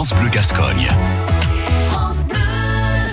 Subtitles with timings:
[0.00, 0.88] France Bleu Gascogne.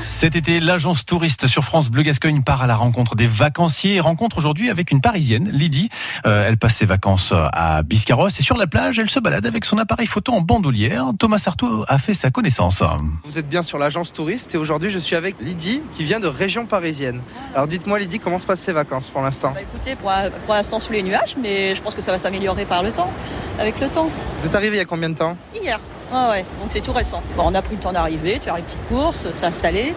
[0.06, 4.00] Cet été, l'agence touriste sur France Bleu Gascogne part à la rencontre des vacanciers et
[4.00, 5.90] rencontre aujourd'hui avec une Parisienne, Lydie.
[6.26, 9.66] Euh, elle passe ses vacances à Biscarros et sur la plage, elle se balade avec
[9.66, 11.08] son appareil photo en bandoulière.
[11.20, 12.82] Thomas Sarto a fait sa connaissance.
[13.26, 16.28] Vous êtes bien sur l'agence touriste et aujourd'hui je suis avec Lydie qui vient de
[16.28, 17.20] région parisienne.
[17.54, 19.52] Alors dites-moi Lydie, comment se passent ces vacances pour l'instant?
[19.54, 20.14] Bah écoutez, pour,
[20.46, 23.12] pour l'instant sous les nuages, mais je pense que ça va s'améliorer par le temps,
[23.60, 24.10] avec le temps.
[24.40, 25.36] Vous êtes arrivé il y a combien de temps?
[25.54, 25.82] Hier.
[26.14, 27.22] Ah ouais, donc c'est tout récent.
[27.36, 29.94] Bon, on a pris le temps d'arriver, de faire les petites courses, s'installer.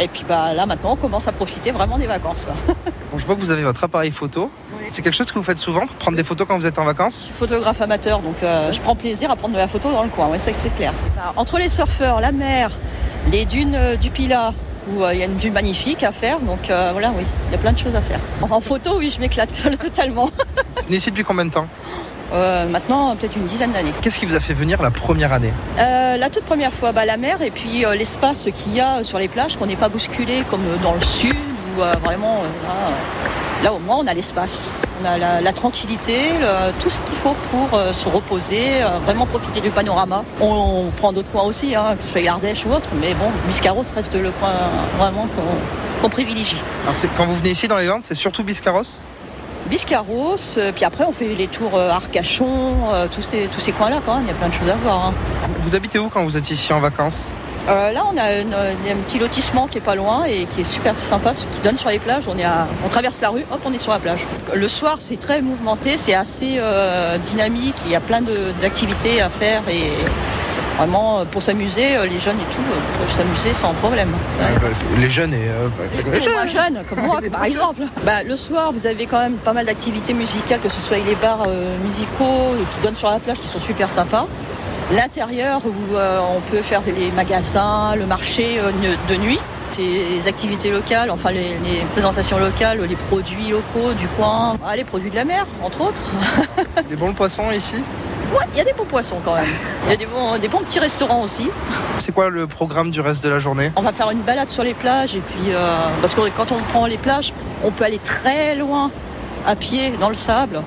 [0.00, 2.46] Et puis bah là maintenant on commence à profiter vraiment des vacances.
[3.12, 4.50] Bon, Je vois que vous avez votre appareil photo.
[4.72, 4.86] Oui.
[4.88, 7.18] C'est quelque chose que vous faites souvent, prendre des photos quand vous êtes en vacances?
[7.18, 10.02] Je suis photographe amateur, donc euh, je prends plaisir à prendre de la photo dans
[10.02, 10.94] le coin, ouais, ça c'est clair.
[11.36, 12.70] Entre les surfeurs, la mer,
[13.30, 14.54] les dunes euh, du Pilat,
[14.88, 17.54] où euh, il y a une vue magnifique à faire, donc voilà, oui, il y
[17.54, 18.18] a plein de choses à faire.
[18.40, 20.24] En photo, oui, je m'éclate totalement.
[20.24, 21.66] Vous venez ici depuis combien de temps?
[22.32, 23.92] Euh, maintenant, peut-être une dizaine d'années.
[24.00, 27.04] Qu'est-ce qui vous a fait venir la première année Euh, la toute première fois, bah,
[27.04, 29.88] la mer et puis euh, l'espace qu'il y a sur les plages, qu'on n'est pas
[29.88, 31.34] bousculé comme dans le sud,
[31.76, 36.72] où vraiment, là, là, au moins on a l'espace, on a la, la tranquillité, le-
[36.82, 40.22] tout ce qu'il faut pour se reposer, vraiment profiter du panorama.
[40.40, 40.46] On,
[40.86, 43.82] on prend d'autres coins aussi, hein, que ce soit l'Ardèche ou autre, mais bon, Biscarros
[43.94, 44.52] reste le coin
[44.98, 45.26] vraiment
[46.00, 46.56] qu'on privilégie.
[46.84, 48.82] Alors, Quand vous venez ici dans les Landes, c'est surtout Biscarros
[49.72, 53.72] Biscarros, euh, puis après on fait les tours euh, Arcachon, euh, tous ces, tous ces
[53.72, 55.06] coins-là quand même, il y a plein de choses à voir.
[55.06, 55.14] hein.
[55.60, 57.16] Vous habitez où quand vous êtes ici en vacances?
[57.70, 60.64] Euh, là, on a une- un petit lotissement qui est pas loin et qui est
[60.64, 62.24] super sympa, qui donne sur les plages.
[62.28, 64.26] On, est à- on traverse la rue, hop, on est sur la plage.
[64.52, 67.76] Le soir, c'est très mouvementé, c'est assez euh, dynamique.
[67.86, 68.20] Il y a plein
[68.60, 69.90] d'activités à faire et
[70.78, 74.08] vraiment euh, pour s'amuser, euh, les jeunes et tout euh, peuvent s'amuser sans problème.
[74.98, 75.48] Les jeunes et...
[75.48, 75.68] euh,
[76.14, 77.82] Les jeunes, comme moi, par exemple.
[78.04, 81.14] Bah, le soir, vous avez quand même pas mal d'activités musicales, que ce soit les
[81.14, 84.26] bars euh, musicaux qui donnent sur la plage, qui sont super sympas.
[84.92, 88.58] L'intérieur, où euh, on peut faire les magasins, le marché
[89.08, 89.38] de nuit.
[89.78, 94.84] Les activités locales, enfin les, les présentations locales, les produits locaux du coin, Ah, les
[94.84, 96.02] produits de la mer, entre autres.
[96.90, 97.76] Les bons poissons ici?
[98.32, 99.44] Ouais, il y a des bons poissons quand même.
[99.84, 101.48] Il y a des bons, des bons petits restaurants aussi.
[101.98, 103.72] C'est quoi le programme du reste de la journée?
[103.76, 106.60] On va faire une balade sur les plages et puis euh, parce que quand on
[106.72, 107.32] prend les plages,
[107.62, 108.90] on peut aller très loin
[109.46, 110.62] à pied dans le sable.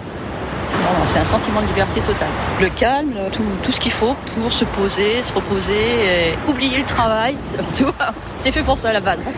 [1.05, 2.27] C'est un sentiment de liberté totale.
[2.59, 6.83] Le calme, tout, tout ce qu'il faut pour se poser, se reposer, et oublier le
[6.83, 7.37] travail
[7.73, 7.93] surtout.
[8.37, 9.31] C'est fait pour ça à la base.